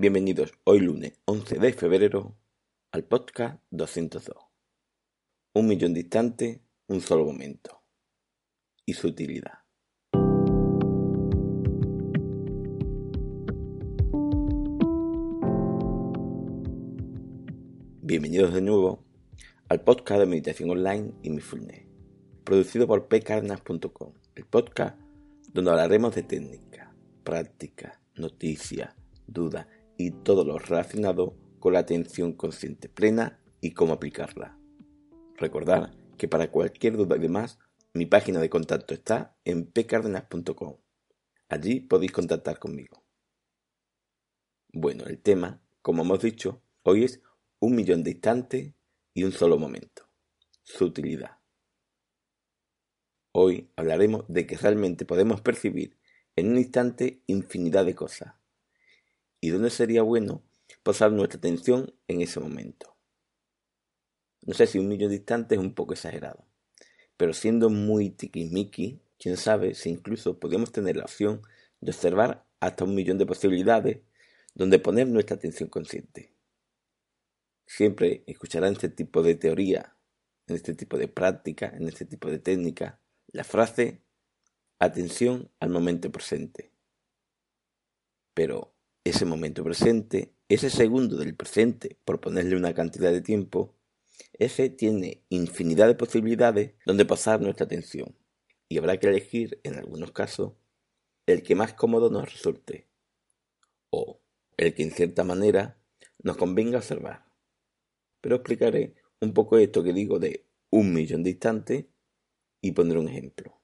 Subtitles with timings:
[0.00, 2.36] Bienvenidos hoy lunes 11 de febrero
[2.92, 4.36] al podcast 202.
[5.54, 7.82] Un millón distante, un solo momento.
[8.86, 9.54] Y su utilidad.
[18.00, 19.04] Bienvenidos de nuevo
[19.68, 21.88] al podcast de meditación online y mindfulness,
[22.44, 24.96] producido por pcarnas.com, el podcast
[25.52, 26.94] donde hablaremos de técnica,
[27.24, 28.94] práctica, noticias,
[29.26, 29.66] dudas
[29.98, 34.56] y todo lo relacionado con la atención consciente plena y cómo aplicarla.
[35.36, 37.58] Recordad que para cualquier duda y demás,
[37.92, 40.76] mi página de contacto está en pcardenas.com.
[41.48, 43.04] Allí podéis contactar conmigo.
[44.72, 47.20] Bueno, el tema, como hemos dicho, hoy es
[47.58, 48.74] un millón de instantes
[49.14, 50.08] y un solo momento.
[50.62, 51.38] Su utilidad.
[53.32, 55.98] Hoy hablaremos de que realmente podemos percibir
[56.36, 58.34] en un instante infinidad de cosas
[59.40, 60.42] y dónde sería bueno
[60.82, 62.96] posar nuestra atención en ese momento.
[64.42, 66.46] No sé si un millón de es un poco exagerado,
[67.16, 71.42] pero siendo muy tiquismiqui, quién sabe si incluso podríamos tener la opción
[71.80, 74.00] de observar hasta un millón de posibilidades
[74.54, 76.34] donde poner nuestra atención consciente.
[77.66, 79.96] Siempre escucharán este tipo de teoría,
[80.46, 84.02] en este tipo de práctica, en este tipo de técnica, la frase
[84.78, 86.72] atención al momento presente.
[88.32, 88.74] Pero
[89.08, 93.74] ese momento presente, ese segundo del presente, por ponerle una cantidad de tiempo,
[94.32, 98.16] ese tiene infinidad de posibilidades donde pasar nuestra atención.
[98.68, 100.52] Y habrá que elegir, en algunos casos,
[101.26, 102.86] el que más cómodo nos resulte,
[103.90, 104.20] o
[104.56, 105.78] el que en cierta manera
[106.22, 107.26] nos convenga observar.
[108.20, 111.86] Pero explicaré un poco esto que digo de un millón de instantes
[112.60, 113.57] y pondré un ejemplo.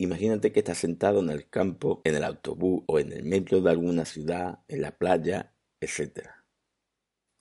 [0.00, 3.70] Imagínate que estás sentado en el campo, en el autobús o en el metro de
[3.70, 6.28] alguna ciudad, en la playa, etc.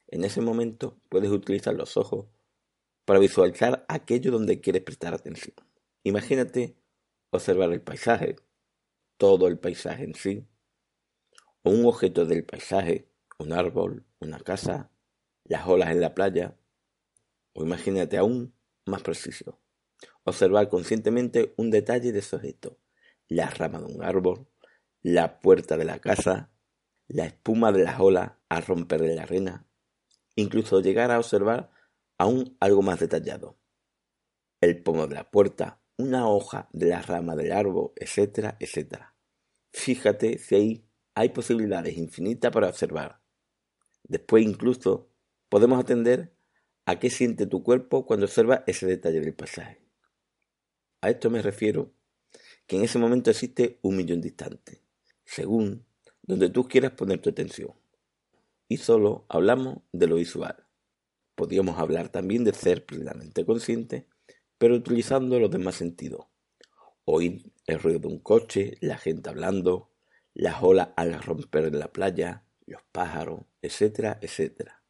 [0.08, 2.26] En ese momento puedes utilizar los ojos
[3.06, 5.56] para visualizar aquello donde quieres prestar atención.
[6.04, 6.76] Imagínate
[7.30, 8.38] observar el paisaje,
[9.17, 10.48] todo el paisaje en sí,
[11.62, 13.08] o un objeto del paisaje,
[13.38, 14.90] un árbol, una casa,
[15.44, 16.58] las olas en la playa,
[17.54, 19.60] o imagínate aún más preciso,
[20.27, 22.77] Observar conscientemente un detalle de ese objeto,
[23.30, 24.45] la rama de un árbol,
[25.02, 26.52] la puerta de la casa,
[27.08, 29.70] la espuma de las olas al romper en la arena,
[30.36, 31.71] incluso llegar a observar
[32.17, 33.58] aún algo más detallado.
[34.60, 39.16] El pomo de la puerta, una hoja de la rama del árbol, etcétera, etcétera.
[39.71, 43.21] Fíjate si ahí hay posibilidades infinitas para observar.
[44.04, 45.10] Después incluso
[45.48, 46.36] podemos atender
[46.86, 49.86] a qué siente tu cuerpo cuando observa ese detalle del paisaje.
[51.02, 51.92] A esto me refiero
[52.66, 54.82] que en ese momento existe un millón de instantes,
[55.26, 55.86] según
[56.24, 57.74] donde tú quieras poner tu atención.
[58.68, 60.66] Y solo hablamos de lo visual.
[61.36, 64.08] Podríamos hablar también de ser plenamente consciente,
[64.58, 66.26] pero utilizando los demás sentidos.
[67.06, 69.92] Oír el ruido de un coche, la gente hablando,
[70.34, 74.82] las olas al romper en la playa, los pájaros, etcétera, etcétera.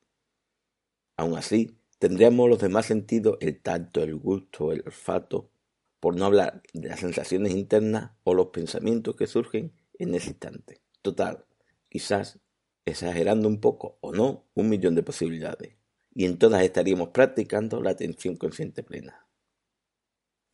[1.17, 5.51] Aún así, tendríamos los demás sentidos, el tacto, el gusto, el olfato,
[5.99, 10.81] por no hablar de las sensaciones internas o los pensamientos que surgen en ese instante.
[11.01, 11.45] Total,
[11.89, 12.39] quizás
[12.85, 15.75] exagerando un poco o no, un millón de posibilidades.
[16.13, 19.27] Y en todas estaríamos practicando la atención consciente plena.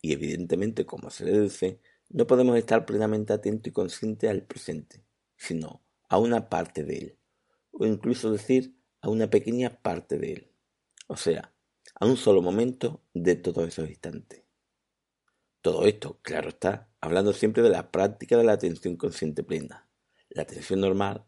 [0.02, 1.80] Y evidentemente, como se le dice,
[2.10, 5.02] no podemos estar plenamente atentos y conscientes al presente,
[5.36, 7.18] sino a una parte de él,
[7.72, 10.50] o incluso decir a una pequeña parte de él,
[11.06, 11.52] o sea,
[11.94, 14.43] a un solo momento de todos esos instantes.
[15.64, 19.88] Todo esto, claro está, hablando siempre de la práctica de la atención consciente plena.
[20.28, 21.24] La atención normal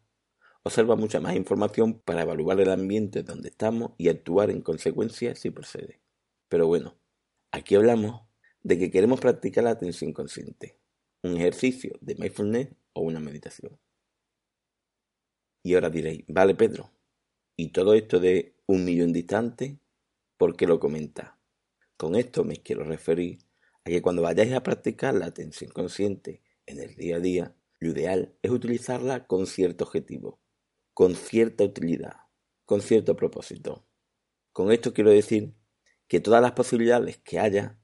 [0.63, 5.49] observa mucha más información para evaluar el ambiente donde estamos y actuar en consecuencia si
[5.49, 6.03] procede.
[6.51, 6.99] Pero bueno,
[7.51, 8.29] aquí hablamos
[8.63, 10.79] de que queremos practicar la atención consciente,
[11.23, 13.79] un ejercicio de mindfulness o una meditación.
[15.63, 16.91] Y ahora diréis, vale Pedro,
[17.57, 19.79] ¿y todo esto de un millón distante?
[20.37, 21.39] ¿Por qué lo comenta?
[21.97, 23.46] Con esto me quiero referir
[23.87, 27.91] a que cuando vayáis a practicar la atención consciente en el día a día, lo
[27.91, 30.41] ideal es utilizarla con cierto objetivo,
[30.93, 32.17] con cierta utilidad,
[32.65, 33.87] con cierto propósito.
[34.53, 35.55] Con esto quiero decir
[36.09, 37.79] que todas las posibilidades que haya,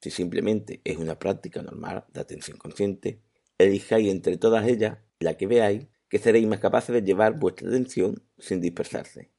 [0.00, 3.20] si simplemente es una práctica normal de atención consciente,
[3.58, 8.24] elijáis entre todas ellas la que veáis que seréis más capaces de llevar vuestra atención
[8.38, 9.32] sin dispersarse.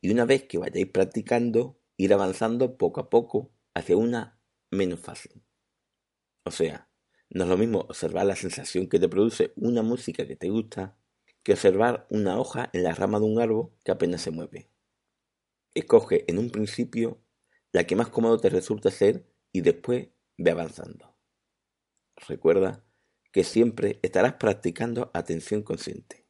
[0.00, 4.35] Y una vez que vayáis practicando, ir avanzando poco a poco hacia una
[4.70, 5.42] menos fácil.
[6.44, 6.88] O sea,
[7.30, 10.96] no es lo mismo observar la sensación que te produce una música que te gusta
[11.42, 14.68] que observar una hoja en la rama de un árbol que apenas se mueve.
[15.74, 17.20] Escoge en un principio
[17.72, 21.16] la que más cómodo te resulta ser y después ve avanzando.
[22.28, 22.84] Recuerda
[23.32, 26.26] que siempre estarás practicando atención consciente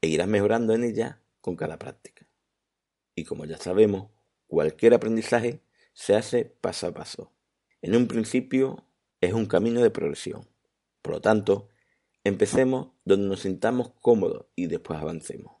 [0.00, 2.28] e irás mejorando en ella con cada práctica.
[3.14, 4.10] Y como ya sabemos,
[4.46, 5.62] cualquier aprendizaje
[5.92, 7.32] se hace paso a paso.
[7.80, 8.84] En un principio
[9.20, 10.48] es un camino de progresión.
[11.00, 11.68] Por lo tanto,
[12.24, 15.56] empecemos donde nos sintamos cómodos y después avancemos.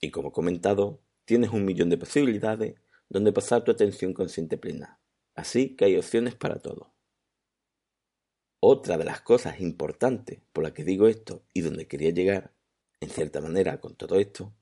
[0.00, 2.74] Y como comentado, tienes un millón de posibilidades
[3.08, 4.98] donde pasar tu atención consciente plena.
[5.34, 6.92] Así que hay opciones para todo.
[8.58, 12.52] Otra de las cosas importantes por las que digo esto y donde quería llegar,
[13.00, 14.52] en cierta manera, con todo esto,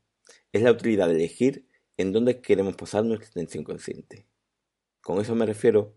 [0.52, 1.66] es la utilidad de elegir
[1.96, 4.26] en dónde queremos posar nuestra atención consciente.
[5.00, 5.96] Con eso me refiero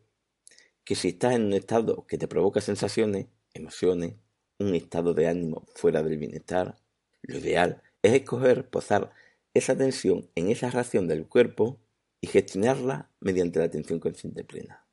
[0.91, 4.15] que si estás en un estado que te provoca sensaciones, emociones,
[4.59, 6.75] un estado de ánimo fuera del bienestar,
[7.21, 9.13] lo ideal es escoger posar
[9.53, 11.79] esa atención en esa reacción del cuerpo
[12.19, 14.85] y gestionarla mediante la atención consciente plena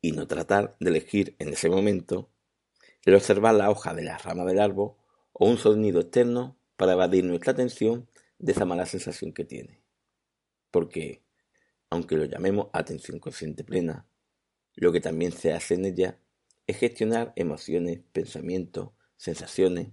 [0.00, 2.28] y no tratar de elegir en ese momento
[3.04, 4.96] el observar la hoja de la rama del árbol
[5.32, 8.10] o un sonido externo para evadir nuestra atención
[8.40, 9.80] de esa mala sensación que tiene.
[10.72, 11.22] Porque,
[11.88, 14.08] aunque lo llamemos atención consciente plena,
[14.76, 16.18] lo que también se hace en ella
[16.66, 19.88] es gestionar emociones, pensamientos, sensaciones,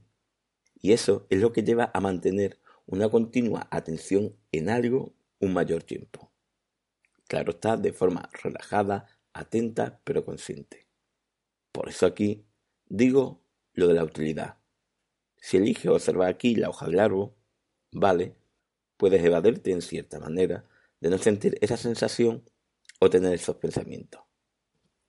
[0.82, 5.84] y eso es lo que lleva a mantener una continua atención en algo un mayor
[5.84, 6.32] tiempo.
[7.28, 10.88] Claro está, de forma relajada, atenta pero consciente.
[11.72, 12.46] Por eso aquí
[12.88, 13.42] digo
[13.74, 14.58] lo de la utilidad.
[15.38, 17.34] Si eliges observar aquí la hoja del árbol,
[17.92, 18.36] vale,
[18.98, 20.66] puedes evadirte en cierta manera
[21.00, 22.44] de no sentir esa sensación
[23.00, 24.22] o tener esos pensamientos.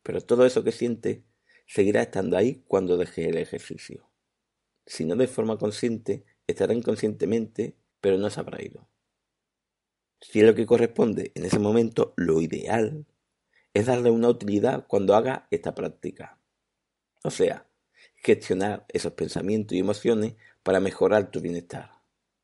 [0.03, 1.21] Pero todo eso que sientes
[1.67, 4.09] seguirá estando ahí cuando dejes el ejercicio.
[4.87, 8.89] Si no de forma consciente, estará inconscientemente, pero no se habrá ido.
[10.21, 13.07] Si es lo que corresponde en ese momento, lo ideal
[13.75, 16.39] es darle una utilidad cuando haga esta práctica.
[17.25, 17.67] O sea,
[18.17, 21.91] gestionar esos pensamientos y emociones para mejorar tu bienestar.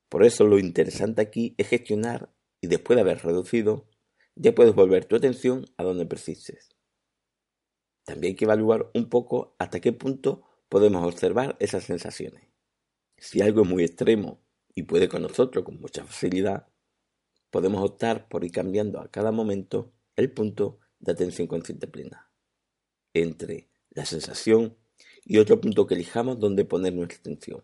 [0.09, 3.87] Por eso lo interesante aquí es gestionar y después de haber reducido,
[4.35, 6.71] ya puedes volver tu atención a donde persistes.
[8.09, 12.43] También hay que evaluar un poco hasta qué punto podemos observar esas sensaciones.
[13.19, 14.41] Si algo es muy extremo
[14.75, 16.69] y puede con nosotros con mucha facilidad,
[17.51, 22.31] podemos optar por ir cambiando a cada momento el punto de atención consciente plena,
[23.13, 24.79] entre la sensación
[25.23, 27.63] y otro punto que elijamos donde poner nuestra atención,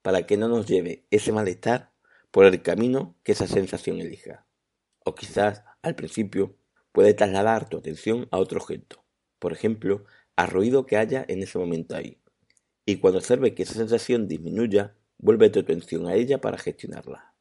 [0.00, 1.92] para que no nos lleve ese malestar
[2.30, 4.46] por el camino que esa sensación elija.
[5.04, 6.56] O quizás al principio
[6.90, 9.04] puede trasladar tu atención a otro objeto,
[9.38, 10.04] por ejemplo,
[10.36, 12.18] al ruido que haya en ese momento ahí.
[12.86, 17.34] Y cuando observe que esa sensación disminuya, vuelve tu atención a ella para gestionarla.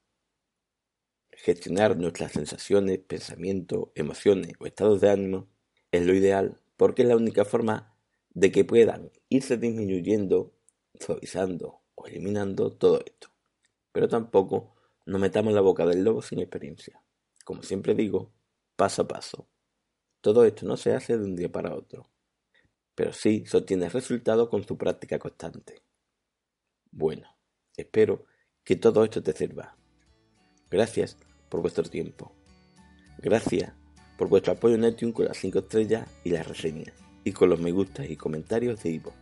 [1.32, 5.48] Gestionar nuestras sensaciones, pensamientos, emociones o estados de ánimo
[5.92, 7.96] es lo ideal porque es la única forma
[8.30, 10.54] de que puedan irse disminuyendo,
[11.00, 13.30] suavizando o eliminando todo esto.
[13.92, 17.02] Pero tampoco nos metamos la boca del lobo sin experiencia.
[17.44, 18.32] Como siempre digo,
[18.76, 19.48] paso a paso.
[20.22, 22.10] Todo esto no se hace de un día para otro,
[22.96, 25.84] pero sí sostiene resultados con su práctica constante.
[26.92, 27.38] Bueno,
[27.75, 28.25] espero
[28.64, 29.78] que todo esto te sirva.
[30.69, 31.18] Gracias
[31.50, 32.33] por vuestro tiempo.
[33.19, 33.74] Gracias
[34.18, 36.94] por vuestro apoyo en iTunes con las 5 estrellas y las reseñas,
[37.24, 39.14] y con los me gusta y comentarios de Ivo.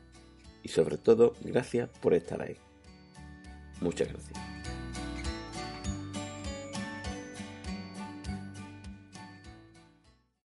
[0.63, 2.57] Y sobre todo, gracias por estar ahí.
[3.81, 4.54] Muchas gracias.